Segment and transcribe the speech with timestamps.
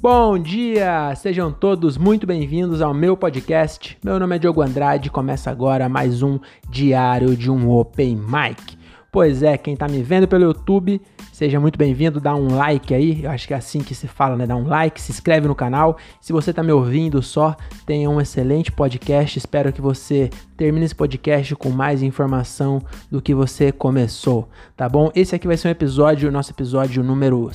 [0.00, 1.12] Bom dia!
[1.16, 3.98] Sejam todos muito bem-vindos ao meu podcast.
[4.04, 6.38] Meu nome é Diogo Andrade e começa agora mais um
[6.70, 8.78] diário de um Open Mic.
[9.10, 11.00] Pois é, quem tá me vendo pelo YouTube,
[11.32, 14.36] seja muito bem-vindo, dá um like aí, eu acho que é assim que se fala,
[14.36, 14.46] né?
[14.46, 15.96] Dá um like, se inscreve no canal.
[16.20, 19.36] Se você tá me ouvindo só, tenha um excelente podcast.
[19.36, 22.80] Espero que você termine esse podcast com mais informação
[23.10, 25.10] do que você começou, tá bom?
[25.12, 27.50] Esse aqui vai ser um episódio, nosso episódio número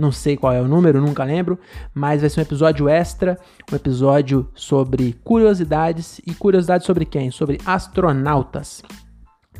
[0.00, 1.58] não sei qual é o número, nunca lembro,
[1.94, 3.38] mas vai ser um episódio extra,
[3.70, 7.30] um episódio sobre curiosidades e curiosidades sobre quem?
[7.30, 8.82] Sobre astronautas.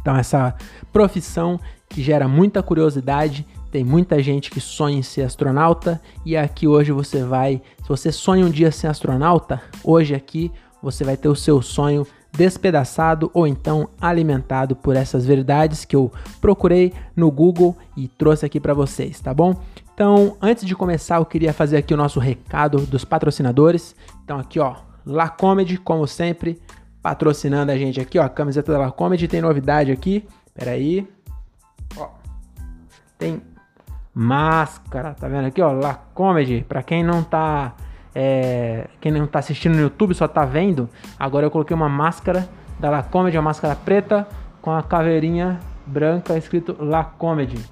[0.00, 0.54] Então essa
[0.92, 6.66] profissão que gera muita curiosidade, tem muita gente que sonha em ser astronauta e aqui
[6.66, 10.50] hoje você vai, se você sonha um dia ser astronauta, hoje aqui
[10.82, 16.12] você vai ter o seu sonho despedaçado ou então alimentado por essas verdades que eu
[16.40, 19.54] procurei no Google e trouxe aqui para vocês, tá bom?
[20.00, 23.94] Então, antes de começar, eu queria fazer aqui o nosso recado dos patrocinadores.
[24.24, 26.58] Então, aqui, ó, La Comedy, como sempre,
[27.02, 29.28] patrocinando a gente aqui, ó, a camiseta da La Comedy.
[29.28, 31.06] Tem novidade aqui, peraí.
[31.98, 32.08] Ó,
[33.18, 33.42] tem
[34.14, 36.64] máscara, tá vendo aqui, ó, La Comedy.
[36.66, 37.74] Pra quem não tá,
[38.14, 42.48] é, quem não tá assistindo no YouTube, só tá vendo, agora eu coloquei uma máscara
[42.78, 44.26] da La Comedy, uma máscara preta
[44.62, 47.62] com a caveirinha branca escrito La Comedy.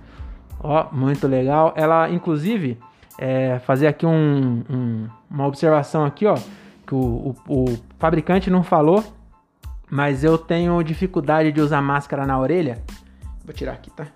[0.60, 1.72] Ó, muito legal.
[1.76, 2.78] Ela, inclusive,
[3.18, 6.36] é, fazer aqui um, um, uma observação aqui, ó,
[6.86, 9.04] que o, o, o, fabricante não falou,
[9.90, 12.82] mas eu tenho dificuldade de usar máscara na orelha.
[13.44, 14.06] Vou tirar aqui, tá?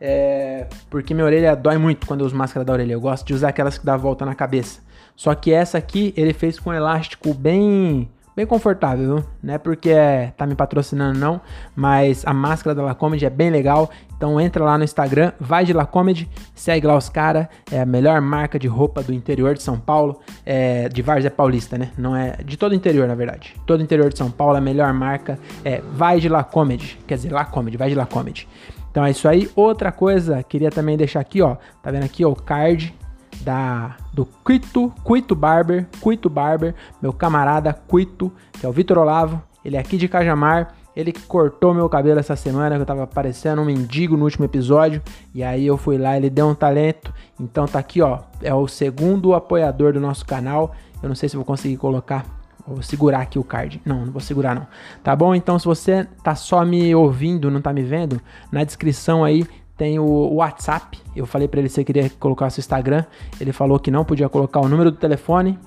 [0.00, 2.92] É, porque minha orelha dói muito quando eu uso máscara da orelha.
[2.92, 4.80] Eu gosto de usar aquelas que dá volta na cabeça.
[5.14, 8.08] Só que essa aqui ele fez com um elástico bem
[8.40, 9.22] bem confortável?
[9.42, 11.40] Não é porque é, tá me patrocinando não,
[11.76, 13.90] mas a máscara da Lacomedy é bem legal.
[14.16, 17.48] Então entra lá no Instagram, vai de Lacomedy, segue lá os caras.
[17.70, 20.20] É a melhor marca de roupa do interior de São Paulo.
[20.44, 21.90] É, de Várzea Paulista, né?
[21.98, 23.54] Não é de todo o interior, na verdade.
[23.66, 26.98] Todo o interior de São Paulo, a melhor marca é vai de Lacomedy.
[27.06, 28.48] Quer dizer, Lacomedy, vai de Lacomedy.
[28.90, 29.50] Então é isso aí.
[29.54, 31.56] Outra coisa, queria também deixar aqui, ó.
[31.82, 32.94] Tá vendo aqui ó, o card
[33.42, 39.42] da do Cuito, Cuito Barber, Cuito Barber, meu camarada Cuito, que é o Vitor Olavo,
[39.64, 43.62] ele é aqui de Cajamar, ele cortou meu cabelo essa semana, que eu tava parecendo
[43.62, 45.02] um mendigo no último episódio,
[45.34, 48.66] e aí eu fui lá, ele deu um talento, então tá aqui ó, é o
[48.66, 53.38] segundo apoiador do nosso canal, eu não sei se vou conseguir colocar Vou segurar aqui
[53.38, 53.80] o card.
[53.84, 54.66] Não, não vou segurar não.
[55.02, 55.34] Tá bom?
[55.34, 58.20] Então se você tá só me ouvindo, não tá me vendo,
[58.52, 59.44] na descrição aí
[59.80, 60.98] tem o WhatsApp.
[61.16, 63.02] Eu falei para ele se ele queria colocar seu Instagram.
[63.40, 65.58] Ele falou que não podia colocar o número do telefone.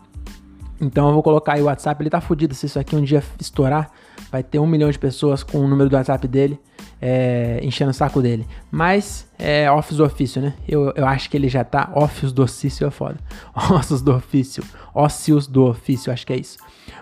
[0.79, 1.99] Então eu vou colocar aí o WhatsApp.
[1.99, 3.89] Ele tá fudido se isso aqui um dia estourar.
[4.31, 6.59] Vai ter um milhão de pessoas com o número do WhatsApp dele
[7.01, 8.45] é, enchendo o saco dele.
[8.69, 10.53] Mas é office do ofício, né?
[10.67, 13.17] Eu, eu acho que ele já tá office do ofício é foda.
[13.71, 14.63] Ossos do ofício.
[14.93, 16.59] Ócios do ofício, acho que é isso.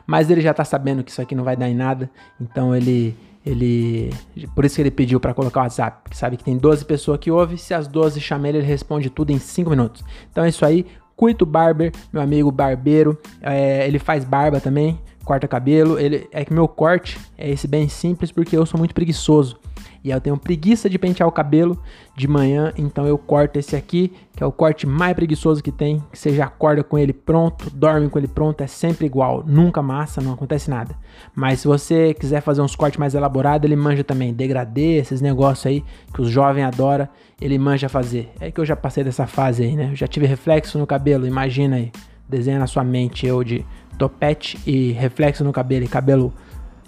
[0.07, 2.09] Mas ele já tá sabendo que isso aqui não vai dar em nada.
[2.39, 4.13] Então ele ele,
[4.55, 7.19] por isso que ele pediu para colocar o WhatsApp, porque sabe que tem 12 pessoas
[7.19, 10.03] que ouvem, se as 12 chamam ele, ele responde tudo em 5 minutos.
[10.31, 10.85] Então é isso aí,
[11.15, 16.53] Cuito Barber, meu amigo barbeiro, é, ele faz barba também, corta cabelo, ele é que
[16.53, 19.59] meu corte é esse bem simples porque eu sou muito preguiçoso.
[20.03, 21.79] E eu tenho preguiça de pentear o cabelo
[22.15, 26.01] de manhã, então eu corto esse aqui, que é o corte mais preguiçoso que tem.
[26.11, 29.81] Que você já acorda com ele pronto, dorme com ele pronto, é sempre igual, nunca
[29.81, 30.95] massa, não acontece nada.
[31.35, 35.65] Mas se você quiser fazer uns cortes mais elaborados, ele manja também degradê, esses negócios
[35.65, 37.07] aí que os jovens adoram,
[37.39, 38.31] ele manja fazer.
[38.39, 39.89] É que eu já passei dessa fase aí, né?
[39.91, 41.91] Eu já tive reflexo no cabelo, imagina aí,
[42.27, 43.63] desenha na sua mente eu de
[43.97, 46.33] topete e reflexo no cabelo e cabelo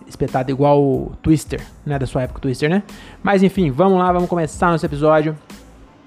[0.07, 1.97] espetado igual o Twister, né?
[1.97, 2.83] Da sua época, Twister, né?
[3.21, 5.37] Mas enfim, vamos lá, vamos começar nosso episódio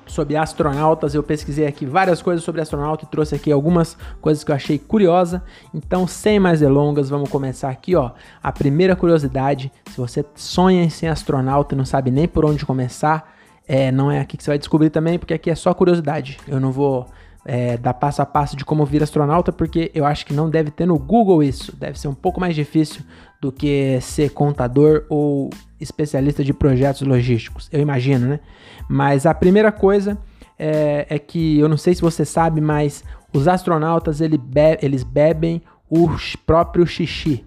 [0.07, 1.15] sobre astronautas.
[1.15, 4.79] Eu pesquisei aqui várias coisas sobre astronauta e trouxe aqui algumas coisas que eu achei
[4.79, 5.43] curiosa.
[5.75, 8.12] Então, sem mais delongas, vamos começar aqui, ó.
[8.43, 12.65] A primeira curiosidade, se você sonha em ser astronauta e não sabe nem por onde
[12.65, 13.34] começar,
[13.69, 16.39] é, não é aqui que você vai descobrir também, porque aqui é só curiosidade.
[16.47, 17.07] Eu não vou
[17.47, 20.71] é, dar passo a passo de como vir astronauta, porque eu acho que não deve
[20.71, 21.75] ter no Google isso.
[21.77, 23.03] Deve ser um pouco mais difícil
[23.41, 25.51] do que ser contador ou
[25.81, 27.69] especialista de projetos logísticos.
[27.72, 28.41] Eu imagino, né?
[28.89, 30.19] Mas a primeira coisa
[30.59, 35.04] é, é que eu não sei se você sabe, mas os astronautas ele be eles
[35.04, 36.09] bebem o
[36.45, 37.45] próprio xixi.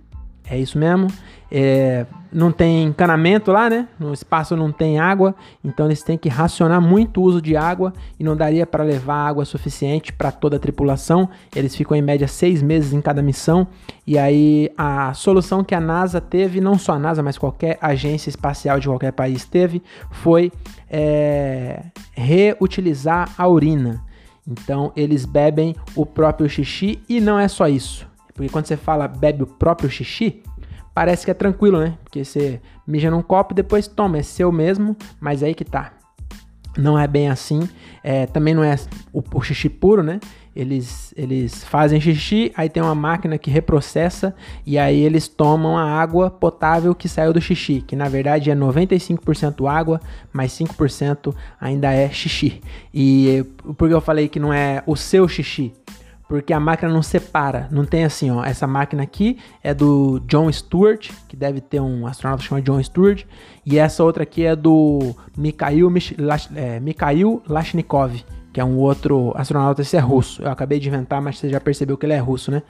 [0.50, 1.07] É isso mesmo.
[1.51, 3.88] É, não tem encanamento lá, né?
[4.00, 7.92] No espaço não tem água, então eles têm que racionar muito o uso de água
[8.19, 11.28] e não daria para levar água suficiente para toda a tripulação.
[11.56, 13.68] Eles ficam em média seis meses em cada missão.
[14.06, 18.30] E aí a solução que a NASA teve, não só a NASA, mas qualquer agência
[18.30, 19.81] espacial de qualquer país teve,
[20.12, 20.51] foi
[20.90, 24.04] é, reutilizar a urina.
[24.48, 28.07] Então eles bebem o próprio xixi e não é só isso.
[28.34, 30.42] Porque quando você fala bebe o próprio xixi,
[30.94, 31.97] parece que é tranquilo, né?
[32.03, 35.94] Porque você mija num copo e depois toma, é seu mesmo, mas aí que tá.
[36.77, 37.68] Não é bem assim.
[38.03, 38.75] É, também não é
[39.12, 40.19] o, o xixi puro, né?
[40.56, 45.83] Eles, eles fazem xixi, aí tem uma máquina que reprocessa e aí eles tomam a
[45.83, 50.01] água potável que saiu do xixi, que na verdade é 95% água,
[50.33, 52.62] mas 5% ainda é xixi.
[52.94, 53.45] E
[53.77, 55.71] por que eu falei que não é o seu xixi?
[56.30, 60.50] Porque a máquina não separa, não tem assim, ó, essa máquina aqui é do John
[60.52, 63.26] Stewart, que deve ter um astronauta chamado John Stewart,
[63.66, 65.92] e essa outra aqui é do Mikhail,
[66.56, 68.24] é, Mikhail Lashnikov,
[68.54, 70.44] que é um outro astronauta, esse é russo.
[70.44, 72.62] Eu acabei de inventar, mas você já percebeu que ele é russo, né?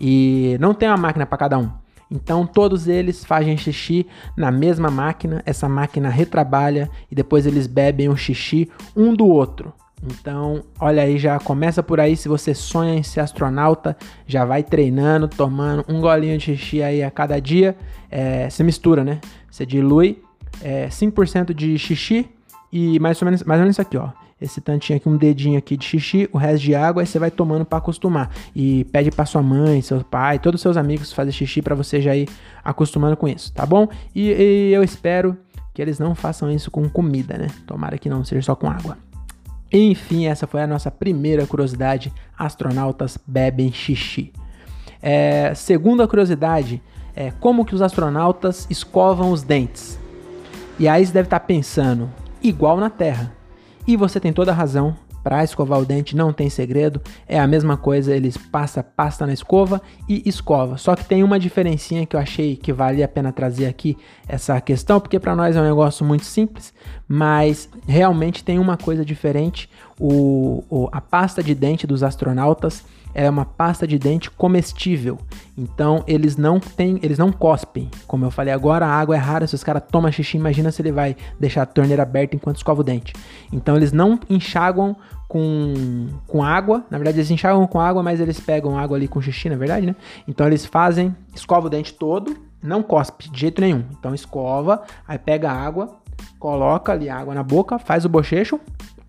[0.00, 1.70] E não tem uma máquina para cada um.
[2.10, 4.06] Então todos eles fazem xixi
[4.36, 9.72] na mesma máquina, essa máquina retrabalha e depois eles bebem o xixi um do outro.
[10.04, 12.16] Então, olha aí, já começa por aí.
[12.16, 13.96] Se você sonha em ser astronauta,
[14.26, 17.76] já vai treinando, tomando um golinho de xixi aí a cada dia.
[18.10, 19.20] É, você mistura, né?
[19.50, 20.22] Você dilui
[20.60, 22.28] é, 5% de xixi
[22.72, 24.10] e mais ou, menos, mais ou menos isso aqui, ó.
[24.40, 27.30] Esse tantinho aqui, um dedinho aqui de xixi, o resto de água, aí você vai
[27.30, 28.28] tomando para acostumar.
[28.56, 32.00] E pede para sua mãe, seu pai, todos os seus amigos fazer xixi para você
[32.00, 32.28] já ir
[32.64, 33.86] acostumando com isso, tá bom?
[34.12, 35.36] E, e eu espero
[35.72, 37.46] que eles não façam isso com comida, né?
[37.66, 38.98] Tomara que não seja só com água.
[39.72, 44.32] Enfim, essa foi a nossa primeira curiosidade: astronautas bebem xixi.
[45.00, 46.82] É, segunda curiosidade
[47.16, 49.98] é como que os astronautas escovam os dentes.
[50.78, 52.10] E aí você deve estar pensando,
[52.42, 53.32] igual na Terra.
[53.86, 57.46] E você tem toda a razão, para escovar o dente não tem segredo, é a
[57.46, 60.76] mesma coisa, eles passa pasta na escova e escova.
[60.76, 63.96] Só que tem uma diferencinha que eu achei que vale a pena trazer aqui
[64.26, 66.72] essa questão, porque para nós é um negócio muito simples,
[67.06, 69.68] mas realmente tem uma coisa diferente.
[69.98, 72.84] O, o, a pasta de dente dos astronautas
[73.14, 75.18] é uma pasta de dente comestível.
[75.56, 77.90] Então eles não têm, eles não cospem.
[78.06, 80.80] Como eu falei agora, a água é rara, se os caras tomam xixi, imagina se
[80.80, 83.12] ele vai deixar a torneira aberta enquanto escova o dente.
[83.52, 84.96] Então eles não enxaguam
[85.28, 86.84] com, com água.
[86.90, 89.86] Na verdade, eles enxagam com água, mas eles pegam água ali com xixi, na verdade,
[89.86, 89.96] né?
[90.26, 93.84] Então eles fazem, escova o dente todo, não cospe de jeito nenhum.
[93.98, 95.96] Então escova, aí pega a água,
[96.38, 98.60] coloca ali a água na boca, faz o bochecho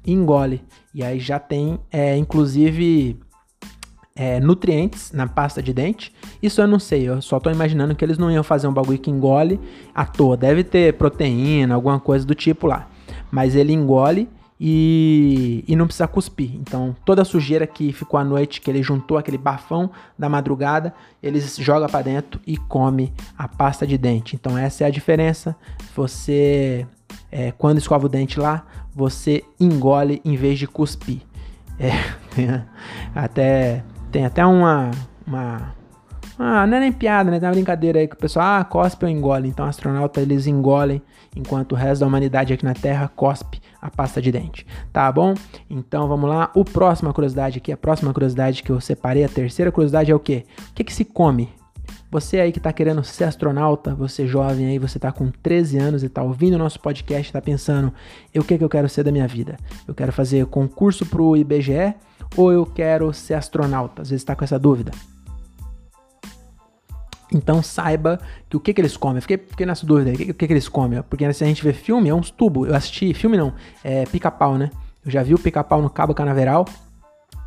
[0.06, 0.63] e engole.
[0.94, 3.19] E aí já tem, é, inclusive,
[4.15, 6.13] é, nutrientes na pasta de dente.
[6.42, 9.00] Isso eu não sei, eu só tô imaginando que eles não iam fazer um bagulho
[9.00, 9.60] que engole
[9.94, 10.38] à toa.
[10.38, 12.88] Deve ter proteína, alguma coisa do tipo lá.
[13.31, 14.30] Mas ele engole
[14.60, 16.56] e, e não precisa cuspir.
[16.56, 20.94] Então, toda a sujeira que ficou à noite, que ele juntou aquele bafão da madrugada,
[21.21, 24.36] eles joga para dentro e come a pasta de dente.
[24.36, 25.56] Então, essa é a diferença.
[25.95, 26.86] Você,
[27.31, 28.65] é, quando escova o dente lá,
[28.95, 31.21] você engole em vez de cuspir.
[31.80, 31.92] É,
[33.15, 33.83] até
[34.13, 34.92] tem até uma.
[35.25, 35.74] uma
[36.38, 37.39] ah, não é nem piada, né?
[37.39, 39.50] Tem uma brincadeira aí que o pessoal, ah, cospe ou engole.
[39.50, 41.01] Então, astronauta eles engolem,
[41.36, 44.65] enquanto o resto da humanidade aqui na Terra cospe a pasta de dente.
[44.92, 45.33] Tá bom?
[45.69, 46.51] Então, vamos lá.
[46.56, 50.19] O próxima curiosidade aqui, a próxima curiosidade que eu separei, a terceira curiosidade é o
[50.19, 50.45] quê?
[50.69, 51.50] O que, que se come?
[52.10, 56.04] Você aí que está querendo ser astronauta, você jovem aí, você está com 13 anos
[56.04, 57.92] e está ouvindo o nosso podcast, está pensando,
[58.36, 59.57] o que, que eu quero ser da minha vida?
[59.88, 61.96] Eu quero fazer concurso para o IBGE
[62.36, 64.02] ou eu quero ser astronauta?
[64.02, 64.92] Às vezes está com essa dúvida.
[67.34, 69.20] Então saiba que o que, que eles comem.
[69.22, 70.16] Fiquei, fiquei nessa dúvida aí.
[70.16, 71.02] O que, que, que eles comem?
[71.04, 72.70] Porque se a gente vê filme, é uns tubos.
[72.70, 74.70] Eu assisti, filme não, é pica-pau, né?
[75.04, 76.66] Eu já vi o pica-pau no Cabo Canaveral.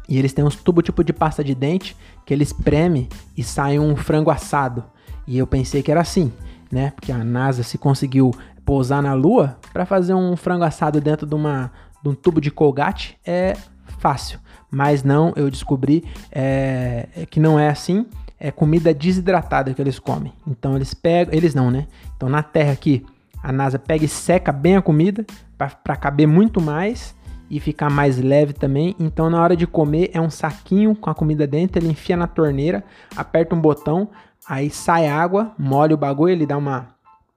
[0.08, 3.78] E eles têm uns tubos tipo de pasta de dente que eles premem e sai
[3.78, 4.84] um frango assado.
[5.26, 6.32] E eu pensei que era assim,
[6.70, 6.92] né?
[6.94, 8.32] Porque a NASA se conseguiu
[8.64, 12.50] pousar na Lua para fazer um frango assado dentro de, uma, de um tubo de
[12.50, 13.56] colgate é
[13.98, 14.38] fácil
[14.76, 18.04] mas não, eu descobri é, é, que não é assim.
[18.38, 20.34] É comida desidratada que eles comem.
[20.46, 21.86] Então eles pegam, eles não, né?
[22.14, 23.02] Então na Terra aqui,
[23.42, 25.24] a NASA pega e seca bem a comida
[25.56, 27.16] para caber muito mais
[27.48, 28.94] e ficar mais leve também.
[29.00, 32.26] Então na hora de comer é um saquinho com a comida dentro, ele enfia na
[32.26, 32.84] torneira,
[33.16, 34.10] aperta um botão,
[34.46, 36.94] aí sai água, molha o bagulho, ele dá uma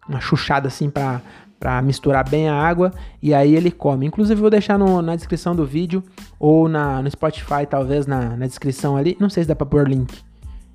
[0.10, 1.22] uma chuchada assim para
[1.60, 4.06] para misturar bem a água e aí ele come.
[4.06, 6.04] Inclusive vou deixar no, na descrição do vídeo
[6.39, 9.18] ou na, no Spotify, talvez na, na descrição ali.
[9.20, 10.22] Não sei se dá para pôr link.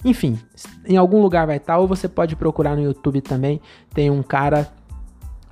[0.04, 0.38] Enfim,
[0.86, 3.60] em algum lugar vai estar, ou você pode procurar no YouTube também.
[3.94, 4.68] Tem um cara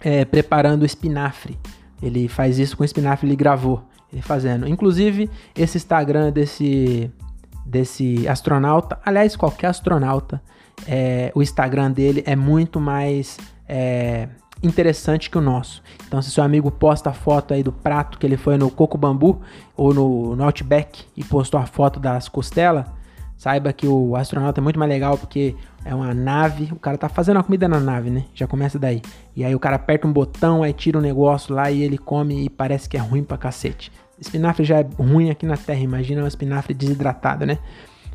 [0.01, 1.59] é, preparando espinafre.
[2.03, 4.69] Ele faz isso com espinafre, ele gravou ele fazendo.
[4.69, 7.11] Inclusive, esse Instagram desse,
[7.65, 10.43] desse astronauta, aliás, qualquer astronauta,
[10.87, 13.39] é, o Instagram dele é muito mais.
[13.67, 14.29] É,
[14.62, 15.83] interessante que o nosso.
[16.07, 18.97] Então, se seu amigo posta a foto aí do prato que ele foi no Coco
[18.97, 19.40] Bambu
[19.76, 22.87] ou no, Outback e postou a foto das costelas,
[23.37, 27.09] saiba que o astronauta é muito mais legal porque é uma nave, o cara tá
[27.09, 28.25] fazendo a comida na nave, né?
[28.35, 29.02] Já começa daí.
[29.35, 32.45] E aí o cara aperta um botão, aí tira um negócio lá e ele come
[32.45, 33.90] e parece que é ruim pra cacete.
[34.19, 37.59] Espinafre já é ruim aqui na Terra, imagina um espinafre desidratado, né?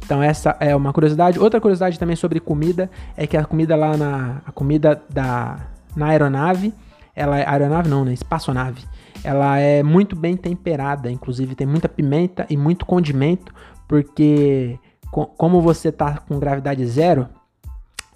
[0.05, 1.37] Então essa é uma curiosidade.
[1.39, 5.57] Outra curiosidade também sobre comida é que a comida lá na a comida da
[5.97, 6.73] na aeronave,
[7.15, 8.13] ela é aeronave não, né?
[8.13, 8.83] Espaçonave.
[9.23, 13.53] Ela é muito bem temperada, inclusive tem muita pimenta e muito condimento,
[13.87, 14.79] porque
[15.11, 17.27] como você tá com gravidade zero,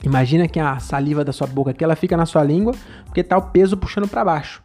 [0.04, 2.74] imagina que a saliva da sua boca aqui ela fica na sua língua,
[3.06, 4.64] porque tá o peso puxando para baixo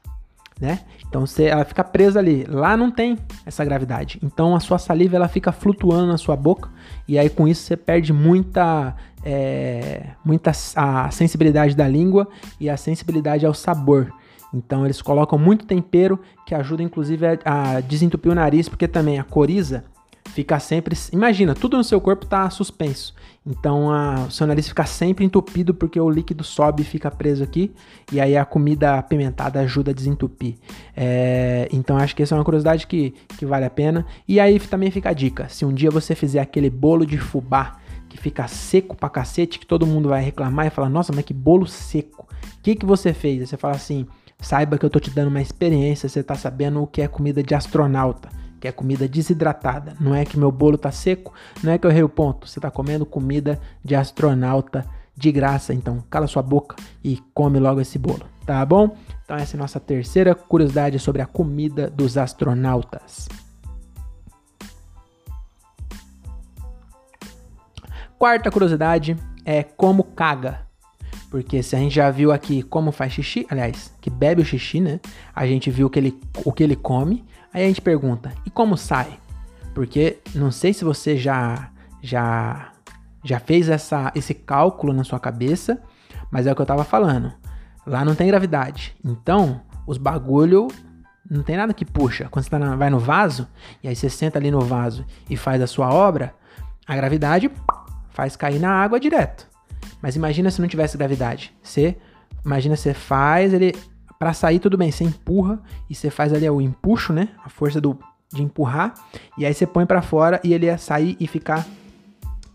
[0.61, 0.81] né?
[1.07, 2.45] Então você, ela fica presa ali.
[2.45, 4.19] Lá não tem essa gravidade.
[4.23, 6.69] Então a sua saliva ela fica flutuando na sua boca
[7.07, 8.95] e aí com isso você perde muita,
[9.29, 12.29] é, muita a sensibilidade da língua
[12.61, 14.13] e a sensibilidade ao sabor.
[14.55, 19.19] Então eles colocam muito tempero que ajuda inclusive a, a desentupir o nariz, porque também
[19.19, 19.83] a coriza
[20.27, 20.97] fica sempre.
[21.13, 23.17] Imagina, tudo no seu corpo está suspenso.
[23.45, 27.43] Então a, o seu nariz fica sempre entupido porque o líquido sobe e fica preso
[27.43, 27.73] aqui.
[28.13, 30.55] E aí a comida apimentada ajuda a desentupir.
[30.97, 34.07] É, então acho que essa é uma curiosidade que, que vale a pena.
[34.29, 37.81] E aí também fica a dica: se um dia você fizer aquele bolo de fubá
[38.17, 41.35] que fica seco pra cacete, que todo mundo vai reclamar e falar: Nossa, mas que
[41.35, 42.27] bolo seco.
[42.59, 43.41] O que, que você fez?
[43.41, 44.07] Aí você fala assim:
[44.41, 47.43] Saiba que eu tô te dando uma experiência, você tá sabendo o que é comida
[47.43, 49.95] de astronauta que é comida desidratada.
[50.01, 51.33] Não é que meu bolo tá seco,
[51.63, 52.49] não é que eu errei o ponto.
[52.49, 54.85] Você tá comendo comida de astronauta
[55.17, 58.97] de graça, então cala sua boca e come logo esse bolo, tá bom?
[59.25, 63.29] Então essa é a nossa terceira curiosidade sobre a comida dos astronautas.
[68.19, 70.67] Quarta curiosidade é como caga.
[71.31, 74.81] Porque se a gente já viu aqui como faz xixi, aliás, que bebe o xixi,
[74.81, 75.01] né?
[75.35, 77.25] A gente viu que ele, o que ele come,
[77.57, 79.19] Aí a gente pergunta, e como sai?
[79.75, 81.71] Porque não sei se você já
[82.03, 82.71] já
[83.25, 85.81] já fez essa, esse cálculo na sua cabeça,
[86.31, 87.33] mas é o que eu tava falando.
[87.87, 88.95] Lá não tem gravidade.
[89.03, 90.69] Então, os bagulho
[91.31, 92.29] não tem nada que puxa.
[92.31, 93.49] Quando você tá na, vai no vaso,
[93.83, 96.35] e aí você senta ali no vaso e faz a sua obra,
[96.87, 97.51] a gravidade
[98.17, 99.47] faz cair na água direto.
[100.01, 101.55] Mas imagina se não tivesse gravidade.
[101.63, 101.95] Você
[102.43, 103.75] imagina você faz, ele
[104.19, 107.29] para sair, tudo bem, você empurra e você faz ali o empuxo, né?
[107.45, 107.99] A força do,
[108.33, 108.95] de empurrar.
[109.37, 111.67] E aí você põe para fora e ele ia sair e ficar.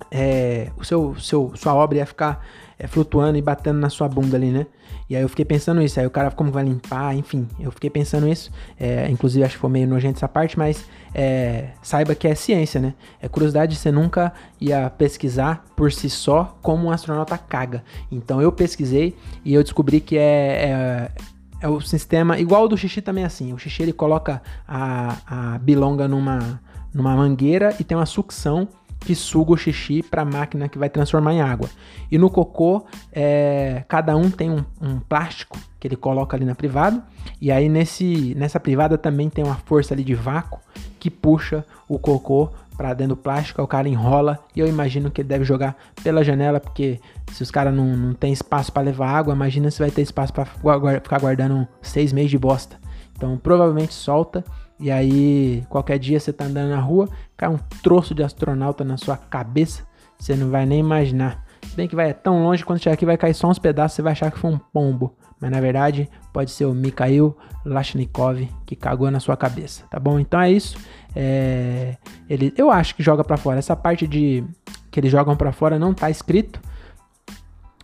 [0.09, 2.45] É, o seu, seu, sua obra ia ficar
[2.79, 4.65] é, flutuando e batendo na sua bunda ali, né?
[5.09, 5.99] E aí eu fiquei pensando isso.
[5.99, 7.15] Aí o cara, como vai limpar?
[7.15, 8.49] Enfim, eu fiquei pensando isso.
[8.79, 12.79] É, inclusive, acho que foi meio nojento essa parte, mas é, saiba que é ciência,
[12.79, 12.93] né?
[13.21, 17.83] É curiosidade, você nunca ia pesquisar por si só como um astronauta caga.
[18.09, 21.11] Então eu pesquisei e eu descobri que é, é
[21.61, 23.53] é o sistema igual o do xixi também é assim.
[23.53, 26.59] O xixi ele coloca a, a bilonga numa,
[26.91, 28.67] numa mangueira e tem uma sucção
[29.01, 31.69] que suga o xixi para a máquina que vai transformar em água.
[32.09, 36.55] E no cocô, é, cada um tem um, um, plástico que ele coloca ali na
[36.55, 37.03] privada.
[37.41, 40.59] E aí nesse, nessa privada também tem uma força ali de vácuo
[40.99, 45.21] que puxa o cocô para dentro do plástico, o cara enrola e eu imagino que
[45.21, 46.99] ele deve jogar pela janela, porque
[47.31, 50.33] se os caras não, não tem espaço para levar água, imagina se vai ter espaço
[50.33, 52.77] para ficar guardando seis meses de bosta.
[53.15, 54.43] Então provavelmente solta
[54.81, 57.07] e aí qualquer dia você tá andando na rua,
[57.37, 59.83] cai um troço de astronauta na sua cabeça,
[60.17, 61.45] você não vai nem imaginar.
[61.63, 64.01] Se bem que vai tão longe, quando chegar aqui vai cair só uns pedaços, você
[64.01, 65.15] vai achar que foi um pombo.
[65.39, 67.35] Mas na verdade pode ser o Mikhail
[67.65, 70.19] Lashnikov que cagou na sua cabeça, tá bom?
[70.19, 70.77] Então é isso.
[71.15, 71.97] É,
[72.29, 73.59] ele, eu acho que joga para fora.
[73.59, 74.43] Essa parte de
[74.89, 76.59] que eles jogam para fora não tá escrito,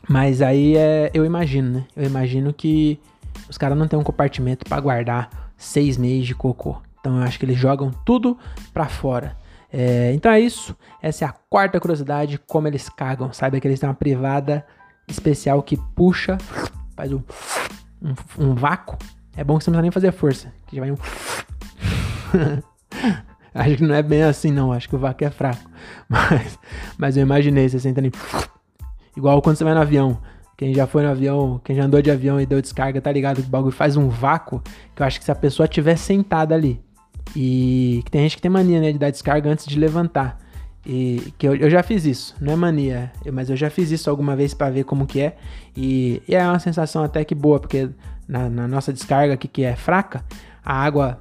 [0.07, 1.85] mas aí é, eu imagino, né?
[1.95, 2.99] Eu imagino que
[3.49, 6.81] os caras não tem um compartimento para guardar seis meses de cocô.
[7.07, 8.37] Então eu acho que eles jogam tudo
[8.73, 9.37] para fora.
[9.71, 10.75] É, então é isso.
[11.01, 13.31] Essa é a quarta curiosidade, como eles cagam.
[13.31, 14.65] Sabe que eles têm uma privada
[15.07, 16.37] especial que puxa,
[16.97, 17.21] faz um,
[18.01, 18.97] um, um vácuo.
[19.37, 20.51] É bom que você não precisa nem fazer força.
[20.67, 20.97] Que já vai um.
[23.55, 24.73] Acho que não é bem assim, não.
[24.73, 25.69] Acho que o vácuo é fraco.
[26.09, 26.59] Mas,
[26.97, 28.11] mas eu imaginei, você senta ali.
[29.15, 30.19] Igual quando você vai no avião.
[30.57, 33.41] Quem já foi no avião, quem já andou de avião e deu descarga, tá ligado?
[33.41, 34.61] Que o bagulho faz um vácuo.
[34.95, 36.81] Que eu acho que se a pessoa tiver sentada ali.
[37.35, 38.91] E que tem gente que tem mania, né?
[38.91, 40.39] De dar descarga antes de levantar.
[40.89, 44.09] E que eu, eu já fiz isso, não é mania, mas eu já fiz isso
[44.09, 45.35] alguma vez para ver como que é.
[45.75, 47.89] E, e, é uma sensação até que boa, porque
[48.25, 50.23] na, na nossa descarga aqui que é fraca,
[50.63, 51.19] a água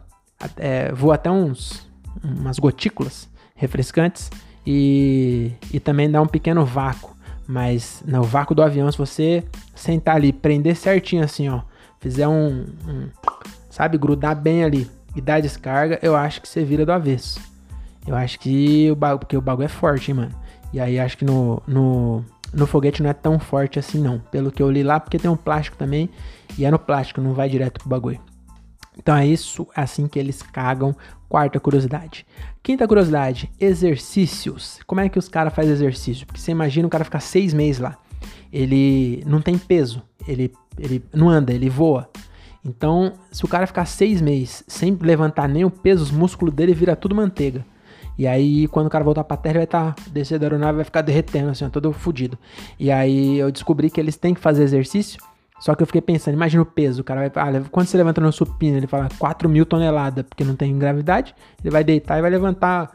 [0.56, 1.84] é, voa até uns
[2.22, 4.30] umas gotículas refrescantes
[4.64, 7.16] e, e também dá um pequeno vácuo.
[7.44, 9.42] Mas no vácuo do avião, se você
[9.74, 11.62] sentar ali, prender certinho assim, ó,
[11.98, 13.08] fizer um, um,
[13.68, 17.40] sabe, grudar bem ali e dar descarga, eu acho que você vira do avesso.
[18.06, 20.34] Eu acho que o bagulho, porque o bagulho é forte, hein, mano.
[20.72, 24.20] E aí acho que no, no, no foguete não é tão forte assim, não.
[24.30, 26.10] Pelo que eu li lá, porque tem um plástico também.
[26.58, 28.20] E é no plástico, não vai direto pro bagulho.
[28.96, 30.94] Então é isso, é assim que eles cagam.
[31.28, 32.24] Quarta curiosidade.
[32.62, 34.78] Quinta curiosidade, exercícios.
[34.86, 36.26] Como é que os caras fazem exercício?
[36.26, 37.96] Porque você imagina o cara ficar seis meses lá.
[38.52, 42.08] Ele não tem peso, ele, ele não anda, ele voa.
[42.66, 46.74] Então, se o cara ficar seis meses sem levantar nem o peso, os músculos dele
[46.74, 47.64] vira tudo manteiga.
[48.18, 50.76] E aí, quando o cara voltar pra terra, ele vai estar tá descendo da aeronave,
[50.76, 52.36] vai ficar derretendo, assim, todo fodido.
[52.78, 55.20] E aí, eu descobri que eles têm que fazer exercício.
[55.60, 57.02] Só que eu fiquei pensando, imagina o peso.
[57.02, 57.30] O cara vai.
[57.34, 61.34] Ah, quando você levanta no supino, ele fala 4 mil toneladas, porque não tem gravidade.
[61.62, 62.90] Ele vai deitar e vai levantar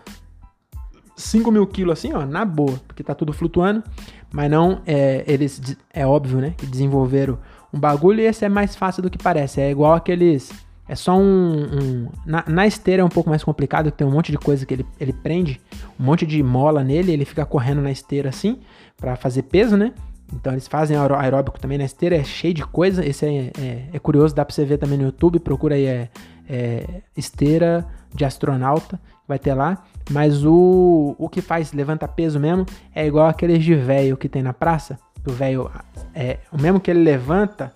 [1.15, 3.83] 5 mil quilos assim, ó, na boa, porque tá tudo flutuando.
[4.31, 7.37] Mas não, é, eles, é óbvio, né, que desenvolveram
[7.73, 9.61] um bagulho e esse é mais fácil do que parece.
[9.61, 10.51] É igual aqueles
[10.87, 11.63] é só um.
[11.63, 14.73] um na, na, esteira é um pouco mais complicado, tem um monte de coisa que
[14.73, 15.61] ele, ele prende,
[15.97, 18.59] um monte de mola nele, ele fica correndo na esteira assim,
[18.97, 19.93] para fazer peso, né?
[20.33, 23.05] Então eles fazem aeróbico também na esteira, é cheio de coisa.
[23.05, 26.09] Esse é, é, é curioso, dá pra você ver também no YouTube, procura aí é,
[26.49, 29.83] é, esteira de astronauta, vai ter lá.
[30.09, 34.41] Mas o, o que faz levanta peso mesmo é igual aqueles de velho que tem
[34.41, 34.99] na praça.
[35.25, 35.69] O velho,
[36.13, 37.73] é, o mesmo que ele levanta,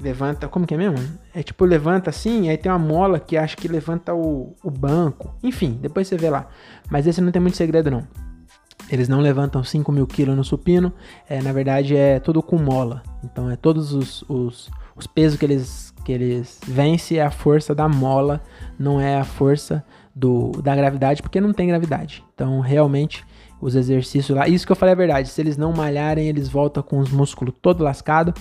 [0.00, 0.96] levanta, como que é mesmo?
[1.34, 5.34] É tipo, levanta assim, aí tem uma mola que acho que levanta o, o banco.
[5.42, 6.48] Enfim, depois você vê lá.
[6.90, 8.06] Mas esse não tem muito segredo, não.
[8.90, 10.92] Eles não levantam 5 mil quilos no supino,
[11.28, 13.02] é, na verdade é tudo com mola.
[13.22, 17.74] Então é todos os, os, os pesos que eles, que eles vencem é a força
[17.74, 18.40] da mola,
[18.78, 22.24] não é a força do, da gravidade, porque não tem gravidade.
[22.34, 23.26] Então realmente
[23.60, 24.48] os exercícios lá.
[24.48, 25.28] Isso que eu falei é verdade.
[25.28, 28.32] Se eles não malharem, eles voltam com os músculos todo lascado.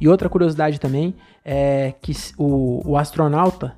[0.00, 1.14] E outra curiosidade também
[1.44, 3.74] é que o, o astronauta,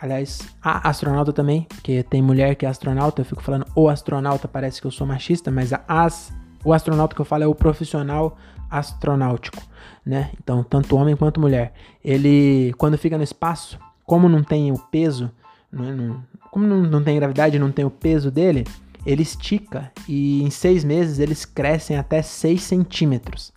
[0.00, 4.48] aliás, a astronauta também, porque tem mulher que é astronauta, eu fico falando o astronauta,
[4.48, 6.32] parece que eu sou machista, mas a, as,
[6.64, 8.36] o astronauta que eu falo é o profissional
[8.70, 9.60] astronáutico,
[10.06, 10.30] né?
[10.42, 11.72] Então, tanto homem quanto mulher.
[12.04, 15.30] Ele, quando fica no espaço, como não tem o peso,
[15.70, 18.64] não, é, não, como não, não tem gravidade, não tem o peso dele,
[19.04, 23.52] ele estica e em seis meses eles crescem até 6 centímetros.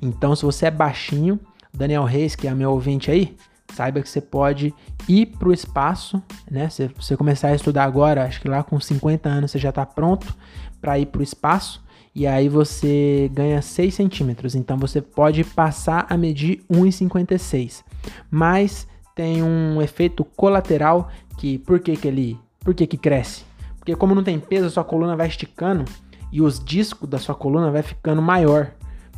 [0.00, 1.38] Então, se você é baixinho,
[1.72, 3.36] Daniel Reis, que é meu ouvinte aí,
[3.74, 4.74] saiba que você pode
[5.08, 6.68] ir para o espaço, né?
[6.68, 9.86] Se você começar a estudar agora, acho que lá com 50 anos você já está
[9.86, 10.34] pronto
[10.80, 11.82] para ir para o espaço.
[12.12, 14.54] E aí você ganha 6 centímetros.
[14.54, 17.84] Então você pode passar a medir 1,56.
[18.30, 22.38] Mas tem um efeito colateral que por que, que ele.
[22.60, 23.49] Por que, que cresce?
[23.90, 25.84] Porque como não tem peso, a sua coluna vai esticando
[26.30, 28.70] e os discos da sua coluna vai ficando maior,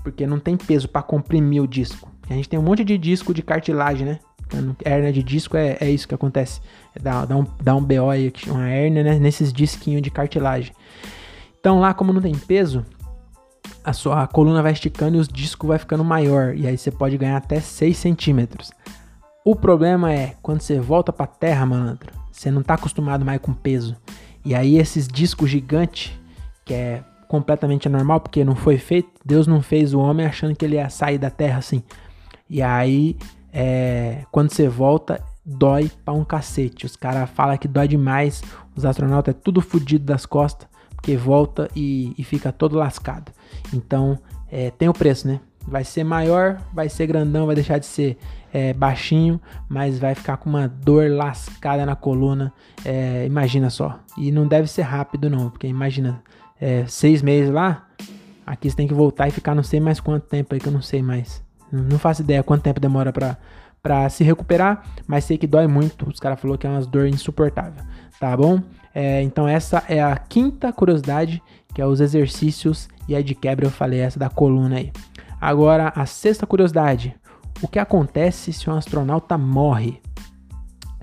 [0.03, 2.11] porque não tem peso para comprimir o disco.
[2.31, 4.19] A gente tem um monte de disco de cartilagem, né?
[4.83, 6.63] Hérnia de disco é, é isso que acontece.
[6.95, 9.19] É dá, dá, um, dá um BO aí, uma hérnia né?
[9.19, 10.73] nesses disquinhos de cartilagem.
[11.61, 12.83] Então lá, como não tem peso,
[13.85, 16.57] a sua coluna vai esticando e os discos vai ficando maior.
[16.57, 18.71] E aí você pode ganhar até 6 centímetros.
[19.45, 23.53] O problema é, quando você volta pra terra, malandro, você não tá acostumado mais com
[23.53, 23.95] peso.
[24.45, 26.13] E aí esses discos gigantes,
[26.65, 30.65] que é completamente anormal, porque não foi feito, Deus não fez o homem achando que
[30.65, 31.83] ele ia sair da terra assim.
[32.49, 33.17] E aí,
[33.53, 36.87] é, quando você volta, dói pra um cacete.
[36.87, 38.43] Os caras falam que dói demais,
[38.77, 43.33] os astronautas é tudo fodido das costas, porque volta e, e fica todo lascado.
[43.73, 44.19] Então,
[44.51, 45.41] é, tem o preço, né?
[45.67, 48.19] Vai ser maior, vai ser grandão, vai deixar de ser
[48.53, 52.53] é, baixinho, mas vai ficar com uma dor lascada na coluna.
[52.85, 53.99] É, imagina só.
[54.19, 56.23] E não deve ser rápido, não, porque imagina,
[56.61, 57.87] é, seis meses lá,
[58.47, 60.73] aqui você tem que voltar e ficar não sei mais quanto tempo aí, que eu
[60.73, 61.43] não sei mais.
[61.71, 63.39] Não faço ideia quanto tempo demora pra,
[63.83, 66.09] pra se recuperar, mas sei que dói muito.
[66.09, 67.83] Os caras falaram que é uma dor insuportável,
[68.21, 68.61] tá bom?
[68.95, 71.43] É, então essa é a quinta curiosidade,
[71.75, 74.93] que é os exercícios, e aí de quebra eu falei essa da coluna aí.
[75.43, 77.17] Agora, a sexta curiosidade,
[77.61, 80.01] o que acontece se um astronauta morre?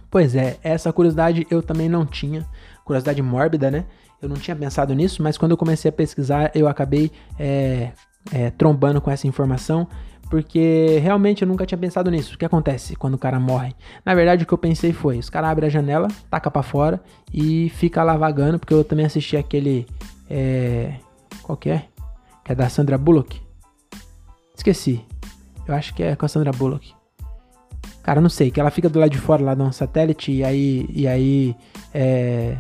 [0.09, 2.45] Pois é, essa curiosidade eu também não tinha.
[2.85, 3.83] Curiosidade mórbida, né?
[4.21, 7.91] Eu não tinha pensado nisso, mas quando eu comecei a pesquisar, eu acabei é,
[8.31, 9.85] é, trombando com essa informação,
[10.29, 12.35] porque realmente eu nunca tinha pensado nisso.
[12.35, 13.75] O que acontece quando o cara morre?
[14.05, 17.01] Na verdade, o que eu pensei foi: os caras abrem a janela, taca para fora
[17.33, 19.85] e fica lá vagando, porque eu também assisti aquele.
[20.29, 20.93] É,
[21.43, 21.87] qual que é?
[22.45, 23.48] Que é da Sandra Bullock.
[24.59, 25.05] Esqueci.
[25.65, 26.93] Eu acho que é com a Sandra Bullock.
[28.03, 30.43] Cara, não sei, que ela fica do lado de fora lá de um satélite e
[30.43, 31.55] aí, e aí
[31.93, 32.57] é,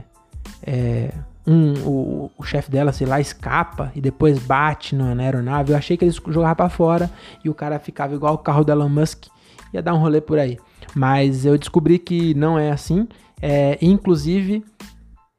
[0.63, 1.13] é,
[1.45, 5.73] um, o, o chefe dela, sei lá, escapa e depois bate na, na aeronave.
[5.73, 7.11] Eu achei que eles jogavam pra fora
[7.43, 9.25] e o cara ficava igual o carro da Elon Musk,
[9.73, 10.57] ia dar um rolê por aí.
[10.95, 13.09] Mas eu descobri que não é assim.
[13.41, 14.63] É, inclusive,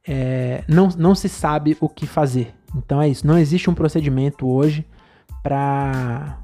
[0.07, 2.53] é, não, não se sabe o que fazer.
[2.77, 3.27] Então é isso.
[3.27, 4.85] Não existe um procedimento hoje
[5.43, 6.39] para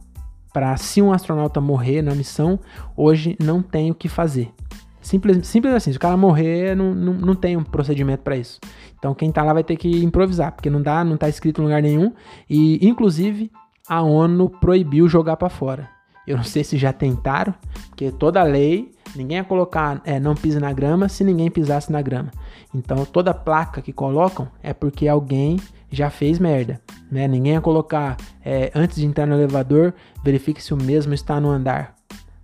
[0.56, 2.58] para se um astronauta morrer na missão,
[2.96, 4.50] hoje não tem o que fazer.
[5.02, 8.58] Simples, simples assim, se o cara morrer, não, não, não tem um procedimento para isso.
[8.98, 11.64] Então quem tá lá vai ter que improvisar, porque não dá, não tá escrito em
[11.64, 12.10] lugar nenhum.
[12.48, 13.52] E inclusive
[13.86, 15.90] a ONU proibiu jogar para fora.
[16.26, 17.54] Eu não sei se já tentaram,
[17.90, 22.00] porque toda lei, ninguém ia colocar é, não pise na grama se ninguém pisasse na
[22.00, 22.30] grama.
[22.74, 25.58] Então toda placa que colocam é porque alguém
[25.90, 26.80] já fez merda.
[27.10, 27.26] Né?
[27.28, 29.94] Ninguém ia colocar é, antes de entrar no elevador,
[30.24, 31.94] verifique se o mesmo está no andar.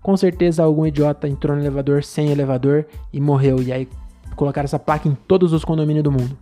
[0.01, 3.63] Com certeza algum idiota entrou no elevador sem elevador e morreu.
[3.63, 3.89] E aí
[4.35, 6.37] colocaram essa placa em todos os condomínios do mundo.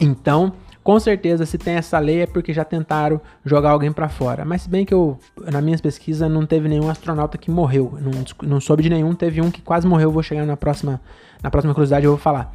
[0.00, 4.44] Então, com certeza, se tem essa lei é porque já tentaram jogar alguém para fora.
[4.44, 5.16] Mas se bem que eu,
[5.50, 7.96] na minhas pesquisas, não teve nenhum astronauta que morreu.
[8.00, 10.10] Não, não soube de nenhum, teve um que quase morreu.
[10.10, 11.00] Vou chegar na próxima,
[11.40, 12.52] na próxima curiosidade, eu vou falar.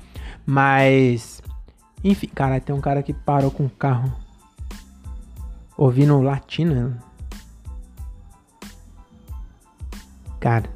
[0.50, 1.42] Mas,
[2.02, 4.14] enfim, cara, tem um cara que parou com o carro
[5.78, 6.98] ouvindo latino.
[10.40, 10.70] Cara,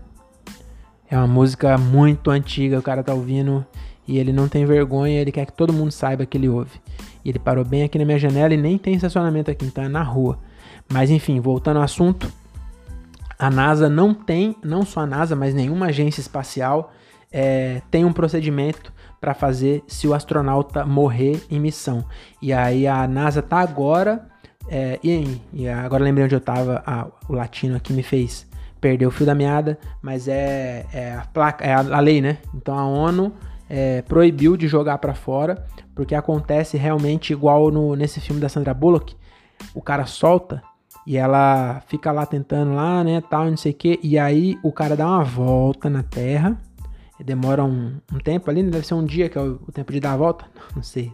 [1.10, 3.66] é uma música muito antiga, o cara tá ouvindo
[4.06, 6.82] e ele não tem vergonha, ele quer que todo mundo saiba que ele ouve.
[7.24, 9.88] E ele parou bem aqui na minha janela e nem tem estacionamento aqui, então é
[9.88, 10.38] na rua.
[10.92, 12.30] Mas enfim, voltando ao assunto,
[13.40, 16.92] a NASA não tem, não só a NASA, mas nenhuma agência espacial
[17.32, 22.04] é, tem um procedimento para fazer se o astronauta morrer em missão.
[22.42, 24.28] E aí a NASA tá agora,
[24.68, 29.06] é, e, e, agora lembrei onde eu tava, ah, o latino aqui me fez perder
[29.06, 32.40] o fio da meada, mas é, é a placa, é a, a lei, né?
[32.56, 33.32] Então a ONU
[33.70, 38.74] é, proibiu de jogar para fora, porque acontece realmente igual no, nesse filme da Sandra
[38.74, 39.16] Bullock,
[39.76, 40.64] o cara solta
[41.06, 44.72] e ela fica lá tentando lá, né, tal, não sei o que, e aí o
[44.72, 46.58] cara dá uma volta na Terra,
[47.24, 49.92] demora um, um tempo ali, né, deve ser um dia que é o, o, tempo
[49.92, 51.12] de dar a volta, não sei,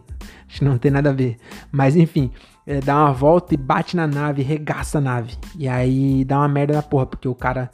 [0.48, 1.36] acho que não tem nada a ver,
[1.70, 2.30] mas enfim,
[2.66, 6.48] é, dá uma volta e bate na nave, regaça a nave, e aí dá uma
[6.48, 7.70] merda na porra, porque o cara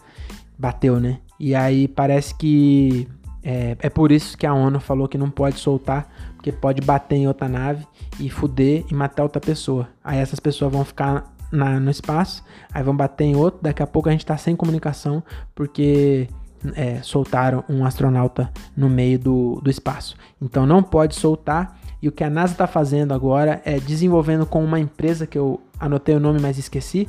[0.58, 3.08] bateu, né, e aí parece que
[3.44, 7.16] é, é por isso que a ONU falou que não pode soltar, porque pode bater
[7.16, 7.86] em outra nave
[8.18, 9.88] e fuder e matar outra pessoa.
[10.02, 12.42] Aí essas pessoas vão ficar na, no espaço,
[12.72, 15.22] aí vão bater em outro, daqui a pouco a gente tá sem comunicação,
[15.54, 16.26] porque
[16.74, 20.16] é, soltaram um astronauta no meio do, do espaço.
[20.40, 21.78] Então não pode soltar.
[22.02, 25.60] E o que a NASA está fazendo agora é desenvolvendo com uma empresa que eu
[25.80, 27.08] anotei o nome, mas esqueci.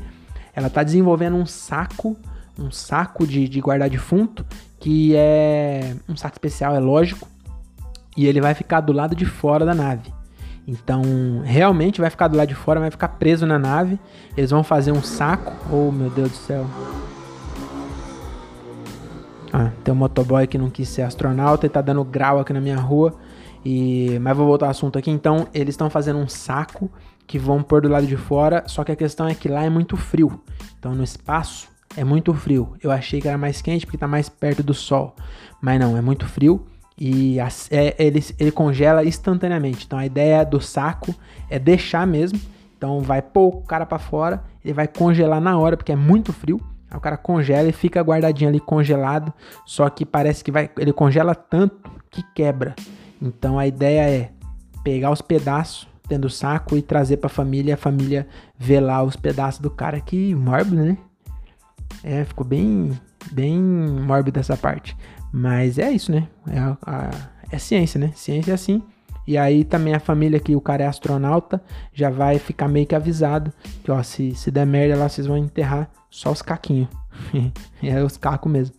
[0.56, 2.16] Ela está desenvolvendo um saco,
[2.58, 4.46] um saco de, de guardar defunto
[4.86, 7.28] que é um saco especial, é lógico,
[8.16, 10.14] e ele vai ficar do lado de fora da nave.
[10.68, 11.02] Então,
[11.44, 14.00] realmente vai ficar do lado de fora, vai ficar preso na nave.
[14.38, 15.54] Eles vão fazer um saco.
[15.72, 16.66] Oh, meu Deus do céu.
[19.58, 22.60] Ah, tem um motoboy que não quis ser astronauta e tá dando grau aqui na
[22.60, 23.14] minha rua.
[23.64, 25.10] E, mas vou voltar ao assunto aqui.
[25.10, 26.92] Então, eles estão fazendo um saco
[27.26, 28.64] que vão pôr do lado de fora.
[28.68, 30.42] Só que a questão é que lá é muito frio.
[30.78, 32.76] Então, no espaço, é muito frio.
[32.84, 35.16] Eu achei que era mais quente porque está mais perto do sol,
[35.62, 36.66] mas não, é muito frio
[36.98, 39.86] e a, é, ele, ele congela instantaneamente.
[39.86, 41.14] Então a ideia do saco
[41.50, 42.40] é deixar mesmo.
[42.78, 46.32] Então vai pôr o cara para fora, ele vai congelar na hora porque é muito
[46.32, 46.60] frio.
[46.96, 49.34] O cara congela e fica guardadinho ali congelado,
[49.66, 52.76] só que parece que vai, ele congela tanto que quebra.
[53.22, 54.32] Então a ideia é
[54.84, 58.28] pegar os pedaços dentro do saco e trazer para a família, a família
[58.58, 60.98] ver lá os pedaços do cara que mórbido, né?
[62.04, 62.92] É, ficou bem,
[63.32, 64.96] bem mórbido essa parte.
[65.32, 66.28] Mas é isso, né?
[66.48, 67.10] É, a,
[67.52, 68.12] é ciência, né?
[68.16, 68.84] Ciência é assim.
[69.28, 72.96] E aí também a família que o cara é astronauta já vai ficar meio que
[72.96, 73.52] avisado
[73.84, 76.88] que, ó, se, se der merda lá, vocês vão enterrar só os caquinhos.
[77.84, 78.74] é os cacos mesmo.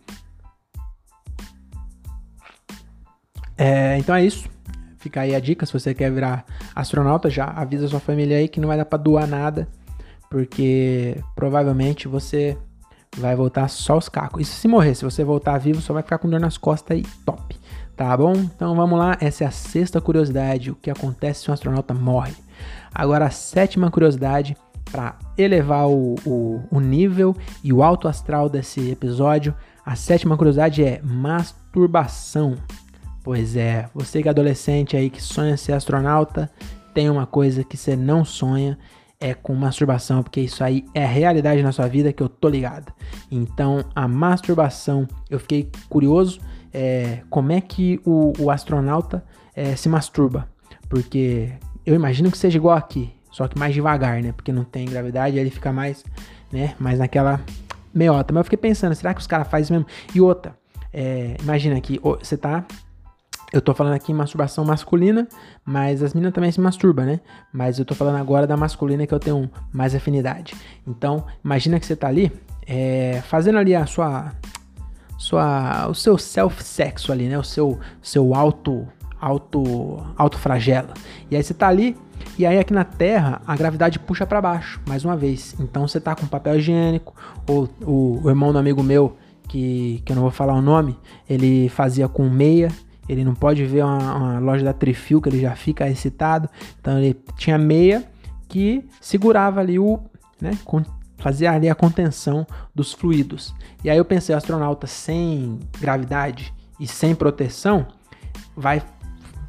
[3.55, 4.49] É, então é isso.
[4.97, 6.43] Fica aí a dica, se você quer virar
[6.75, 9.67] astronauta, já avisa sua família aí que não vai dar pra doar nada,
[10.31, 12.57] porque provavelmente você
[13.15, 14.41] vai voltar só os cacos.
[14.41, 17.03] E se morrer, se você voltar vivo, só vai ficar com dor nas costas e
[17.23, 17.55] top.
[17.95, 18.33] Tá bom?
[18.33, 22.33] Então vamos lá, essa é a sexta curiosidade, o que acontece se um astronauta morre.
[22.93, 24.57] Agora a sétima curiosidade,
[24.91, 29.53] para elevar o, o, o nível e o alto astral desse episódio,
[29.85, 32.55] a sétima curiosidade é masturbação.
[33.23, 36.49] Pois é, você que é adolescente aí que sonha ser astronauta,
[36.93, 38.77] tem uma coisa que você não sonha
[39.19, 42.93] é com masturbação, porque isso aí é realidade na sua vida que eu tô ligado.
[43.31, 46.39] Então, a masturbação, eu fiquei curioso
[46.73, 49.23] é, como é que o, o astronauta
[49.55, 50.47] é, se masturba,
[50.87, 51.51] porque
[51.85, 54.31] eu imagino que seja igual aqui, só que mais devagar, né?
[54.31, 56.03] Porque não tem gravidade, aí ele fica mais,
[56.51, 56.73] né?
[56.79, 57.39] Mais naquela
[57.93, 58.33] meiota.
[58.33, 59.87] Mas eu fiquei pensando, será que os caras fazem mesmo?
[60.15, 60.57] E outra,
[60.91, 62.65] é, imagina aqui, você tá
[63.53, 65.27] eu tô falando aqui em masturbação masculina,
[65.63, 67.19] mas as meninas também se masturbam, né?
[67.53, 70.55] Mas eu tô falando agora da masculina que eu tenho mais afinidade.
[70.85, 72.31] Então, imagina que você tá ali,
[72.65, 74.33] é, fazendo ali a sua,
[75.15, 77.37] sua, o seu self-sexo ali, né?
[77.37, 78.87] O seu, seu auto,
[79.21, 80.93] auto, auto fragela.
[81.29, 81.95] E aí você tá ali,
[82.37, 85.55] e aí aqui na Terra a gravidade puxa para baixo, mais uma vez.
[85.59, 87.15] Então você tá com papel higiênico,
[87.47, 90.97] ou o, o irmão do amigo meu que, que eu não vou falar o nome,
[91.27, 92.69] ele fazia com meia,
[93.07, 96.49] ele não pode ver uma, uma, loja da Trifil que ele já fica excitado.
[96.79, 98.03] Então ele tinha meia
[98.47, 99.99] que segurava ali o,
[100.39, 100.51] né,
[101.17, 102.45] fazia ali a contenção
[102.75, 103.53] dos fluidos.
[103.83, 107.87] E aí eu pensei, astronauta sem gravidade e sem proteção
[108.55, 108.81] vai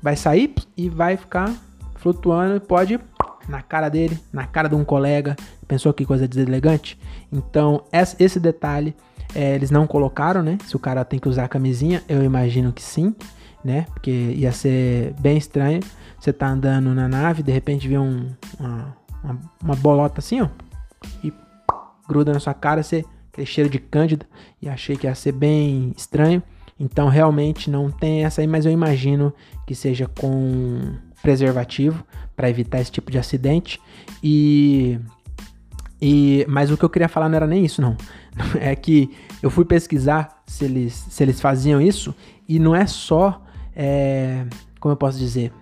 [0.00, 1.52] vai sair e vai ficar
[1.98, 2.98] flutuando e pode
[3.48, 5.36] na cara dele, na cara de um colega.
[5.66, 6.98] Pensou que coisa deselegante?
[7.32, 7.82] Então,
[8.18, 8.94] esse detalhe
[9.34, 10.58] é, eles não colocaram, né?
[10.66, 13.14] Se o cara tem que usar camisinha, eu imagino que sim
[13.64, 13.86] né?
[13.92, 15.80] Porque ia ser bem estranho.
[16.18, 20.48] Você tá andando na nave, de repente vê um, uma, uma, uma, bolota assim, ó,
[21.22, 21.32] e
[22.08, 24.26] gruda na sua cara, você, aquele cheiro de cândida,
[24.60, 26.42] e achei que ia ser bem estranho.
[26.80, 29.32] Então realmente não tem essa aí, mas eu imagino
[29.66, 32.04] que seja com preservativo
[32.36, 33.80] para evitar esse tipo de acidente.
[34.22, 34.98] E,
[36.00, 37.96] e mas o que eu queria falar não era nem isso não.
[38.60, 39.10] É que
[39.42, 42.14] eu fui pesquisar se eles, se eles faziam isso
[42.48, 43.42] e não é só
[43.74, 44.44] é,
[44.80, 45.52] como eu posso dizer,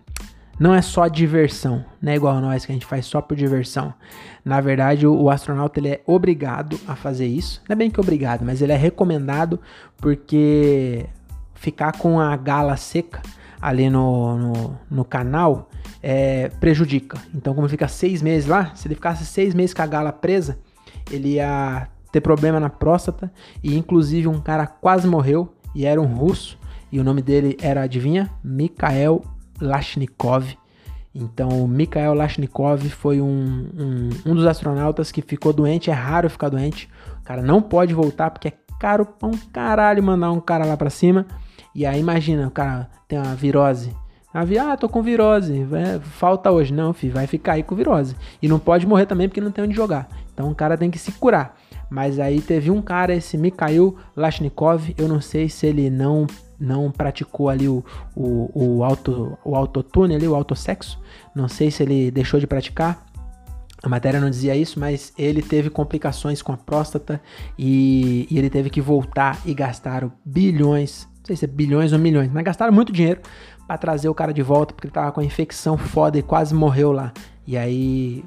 [0.58, 3.92] não é só diversão, não é igual nós que a gente faz só por diversão.
[4.42, 7.60] Na verdade, o, o, astronauta ele é obrigado a fazer isso.
[7.68, 9.60] Não é bem que obrigado, mas ele é recomendado
[9.98, 11.04] porque
[11.54, 13.20] ficar com a gala seca
[13.66, 15.68] ali no, no, no canal
[16.00, 17.18] é, prejudica.
[17.34, 20.56] Então, como fica seis meses lá, se ele ficasse seis meses com a gala presa,
[21.10, 23.28] ele ia ter problema na próstata
[23.64, 26.56] e inclusive um cara quase morreu e era um russo
[26.92, 28.30] e o nome dele era, adivinha?
[28.44, 29.24] Mikhail
[29.60, 30.56] Lashnikov.
[31.12, 35.90] Então, o Mikhail Lashnikov foi um, um, um, dos astronautas que ficou doente.
[35.90, 36.88] É raro ficar doente.
[37.20, 40.76] O cara não pode voltar porque é caro pra um caralho mandar um cara lá
[40.76, 41.26] pra cima.
[41.76, 43.94] E aí, imagina, o cara tem uma virose.
[44.32, 46.72] Ah, tô com virose, é, falta hoje.
[46.72, 48.16] Não, filho, vai ficar aí com virose.
[48.40, 50.08] E não pode morrer também porque não tem onde jogar.
[50.32, 51.54] Então o cara tem que se curar.
[51.90, 56.26] Mas aí teve um cara, esse Mikhail Lashnikov, eu não sei se ele não
[56.58, 57.84] não praticou ali o,
[58.14, 60.98] o, o, auto, o autotune ali, o autossexo.
[61.34, 63.04] Não sei se ele deixou de praticar.
[63.82, 67.20] A matéria não dizia isso, mas ele teve complicações com a próstata
[67.58, 72.30] e, e ele teve que voltar e gastaram bilhões, sei se é bilhões ou milhões,
[72.32, 73.20] mas gastaram muito dinheiro
[73.66, 76.54] para trazer o cara de volta porque ele tava com a infecção foda e quase
[76.54, 77.12] morreu lá.
[77.46, 78.24] E aí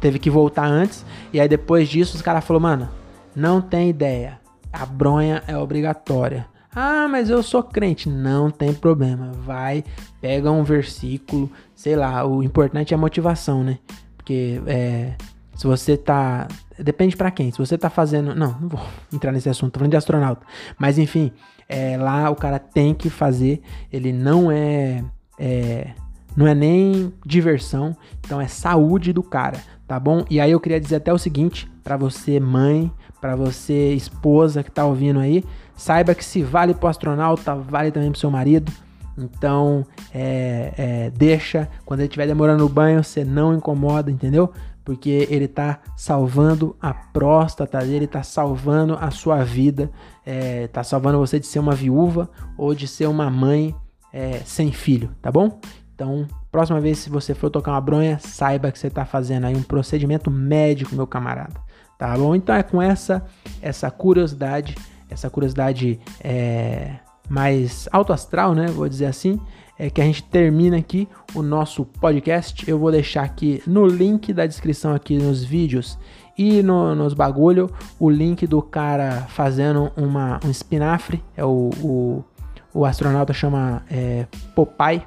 [0.00, 1.04] teve que voltar antes.
[1.32, 2.88] E aí depois disso os caras falaram, mano,
[3.34, 4.38] não tem ideia.
[4.72, 6.46] A bronha é obrigatória.
[6.74, 8.08] Ah, mas eu sou crente.
[8.08, 9.30] Não tem problema.
[9.32, 9.84] Vai,
[10.20, 12.24] pega um versículo, sei lá.
[12.26, 13.78] O importante é a motivação, né?
[14.16, 15.14] Porque é,
[15.54, 16.48] se você tá.
[16.76, 17.52] Depende para quem.
[17.52, 18.34] Se você tá fazendo.
[18.34, 18.80] Não, não vou
[19.12, 20.44] entrar nesse assunto, tô falando de astronauta.
[20.76, 21.30] Mas enfim,
[21.68, 23.60] é, lá o cara tem que fazer.
[23.92, 25.04] Ele não é,
[25.38, 25.88] é.
[26.36, 30.24] Não é nem diversão, então é saúde do cara, tá bom?
[30.28, 34.70] E aí eu queria dizer até o seguinte, para você mãe, para você esposa que
[34.70, 35.44] tá ouvindo aí,
[35.76, 38.70] Saiba que se vale para o astronauta, vale também para seu marido.
[39.16, 44.52] Então, é, é, deixa, quando ele estiver demorando no banho, você não incomoda, entendeu?
[44.84, 49.90] Porque ele está salvando a próstata dele, está salvando a sua vida,
[50.26, 53.74] está é, salvando você de ser uma viúva ou de ser uma mãe
[54.12, 55.58] é, sem filho, tá bom?
[55.94, 59.56] Então, próxima vez se você for tocar uma bronha, saiba que você está fazendo aí
[59.56, 61.54] um procedimento médico, meu camarada,
[61.98, 62.34] tá bom?
[62.34, 63.24] Então é com essa
[63.62, 64.74] essa curiosidade
[65.08, 66.96] essa curiosidade é,
[67.28, 68.66] mais alto astral, né?
[68.66, 69.40] Vou dizer assim,
[69.78, 72.68] é que a gente termina aqui o nosso podcast.
[72.68, 75.98] Eu vou deixar aqui no link da descrição aqui nos vídeos
[76.36, 81.22] e no, nos bagulho o link do cara fazendo uma, um espinafre.
[81.36, 82.24] É o, o,
[82.72, 85.02] o astronauta chama é, Popeye.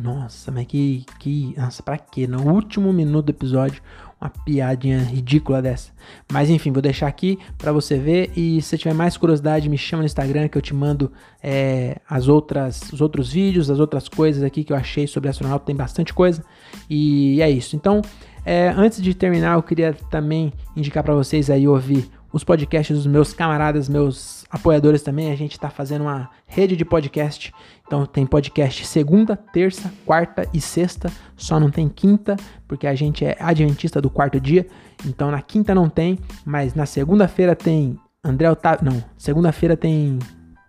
[0.00, 1.54] Nossa, mas que, que.
[1.56, 2.26] Nossa, pra quê?
[2.26, 3.82] No último minuto do episódio,
[4.20, 5.90] uma piadinha ridícula dessa.
[6.32, 8.30] Mas enfim, vou deixar aqui para você ver.
[8.36, 12.28] E se tiver mais curiosidade, me chama no Instagram que eu te mando é, as
[12.28, 15.66] outras, os outros vídeos, as outras coisas aqui que eu achei sobre astronauta.
[15.66, 16.44] Tem bastante coisa.
[16.90, 17.76] E é isso.
[17.76, 18.02] Então,
[18.44, 23.06] é, antes de terminar, eu queria também indicar para vocês aí ouvir os podcasts dos
[23.06, 25.32] meus camaradas, meus apoiadores também.
[25.32, 27.52] A gente está fazendo uma rede de podcast.
[27.88, 31.10] Então tem podcast segunda, terça, quarta e sexta.
[31.34, 32.36] Só não tem quinta,
[32.68, 34.66] porque a gente é adventista do quarto dia.
[35.06, 38.84] Então na quinta não tem, mas na segunda-feira tem André Otávio.
[38.84, 40.18] Não, segunda-feira tem.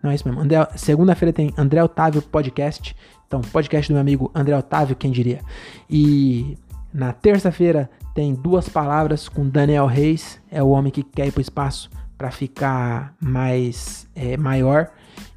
[0.02, 0.42] Não é isso mesmo.
[0.78, 2.96] Segunda-feira tem André Otávio Podcast.
[3.28, 5.42] Então, podcast do meu amigo André Otávio, quem diria.
[5.90, 6.58] E
[6.94, 11.40] na terça-feira tem duas palavras com Daniel Reis, é o homem que quer ir para
[11.40, 14.90] o espaço para ficar mais é, maior.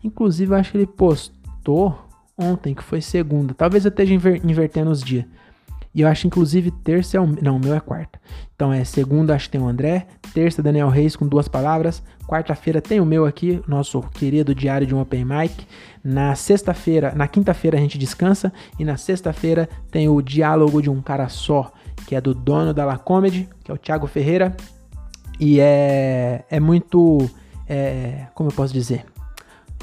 [0.02, 1.41] Inclusive, eu acho que ele postou
[2.36, 3.54] ontem, que foi segunda.
[3.54, 5.24] Talvez eu esteja inver invertendo os dias.
[5.94, 7.26] E eu acho, inclusive, terça é o.
[7.26, 8.18] Não, o meu é quarta.
[8.54, 10.06] Então é segunda, acho que tem o André.
[10.32, 12.02] Terça, Daniel Reis com duas palavras.
[12.26, 15.66] Quarta-feira tem o meu aqui, nosso querido diário de um Open Mic.
[16.02, 18.50] Na sexta-feira, na quinta-feira a gente descansa.
[18.78, 21.70] E na sexta-feira tem o diálogo de um cara só,
[22.06, 24.56] que é do dono da La Comedy, que é o Thiago Ferreira.
[25.38, 27.28] E é, é muito.
[27.68, 29.04] É, como eu posso dizer?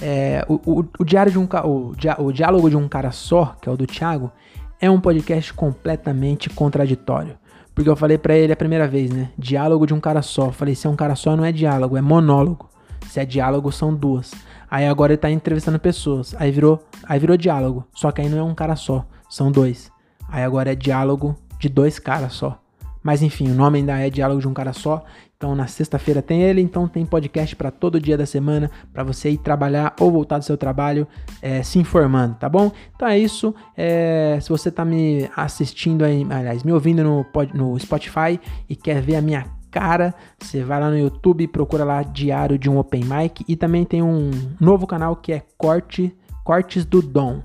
[0.01, 3.67] É, o, o, o, diário de um, o, o diálogo de um cara só, que
[3.67, 4.31] é o do Thiago,
[4.79, 7.38] é um podcast completamente contraditório.
[7.75, 9.29] Porque eu falei para ele a primeira vez, né?
[9.38, 10.47] Diálogo de um cara só.
[10.47, 12.69] Eu falei, se é um cara só, não é diálogo, é monólogo.
[13.07, 14.33] Se é diálogo, são duas.
[14.69, 16.35] Aí agora ele tá entrevistando pessoas.
[16.38, 17.85] Aí virou, aí virou diálogo.
[17.93, 19.91] Só que aí não é um cara só, são dois.
[20.27, 22.59] Aí agora é diálogo de dois caras só.
[23.01, 25.03] Mas enfim, o nome ainda é Diálogo de um Cara Só.
[25.39, 29.30] Então na sexta-feira tem ele, então tem podcast para todo dia da semana para você
[29.30, 31.08] ir trabalhar ou voltar do seu trabalho
[31.41, 32.69] é, se informando, tá bom?
[32.93, 33.56] Então é isso.
[33.78, 39.02] É, se você tá me assistindo aí, aliás, me ouvindo no, no Spotify e quer
[39.02, 43.06] ver a minha cara, você vai lá no YouTube, procura lá Diário de um Open
[43.06, 47.41] Mic e também tem um novo canal que é Corte, Cortes do Dom.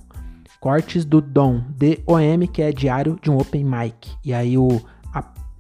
[0.59, 4.11] Cortes do Dom, D-O-M, que é Diário de um Open Mic.
[4.25, 4.81] E aí o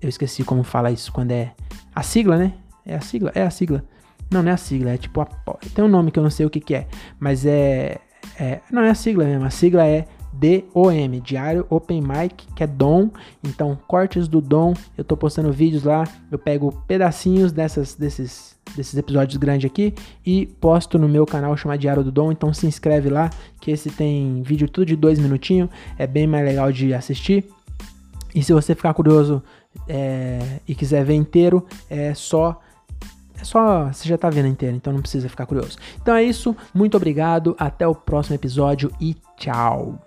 [0.04, 1.52] eu esqueci como fala isso quando é
[1.94, 2.52] a sigla, né?
[2.84, 3.32] É a sigla?
[3.34, 3.82] É a sigla.
[4.30, 5.26] Não, não é a sigla, é tipo a,
[5.74, 6.86] tem um nome que eu não sei o que, que é,
[7.18, 7.98] mas é,
[8.38, 12.66] é não é a sigla mesmo, a sigla é DOM, Diário Open Mic, que é
[12.66, 13.08] Dom.
[13.42, 18.96] Então, cortes do Dom, eu tô postando vídeos lá, eu pego pedacinhos dessas, desses, desses
[18.96, 19.94] episódios grandes aqui
[20.26, 22.32] e posto no meu canal chamado Diário do Dom.
[22.32, 26.44] Então, se inscreve lá, que esse tem vídeo tudo de dois minutinhos, é bem mais
[26.44, 27.44] legal de assistir.
[28.34, 29.40] E se você ficar curioso
[29.88, 32.60] é, e quiser ver inteiro, é só
[33.38, 35.76] é só você já tá vendo inteiro, então não precisa ficar curioso.
[36.00, 39.98] Então é isso, muito obrigado, até o próximo episódio e tchau.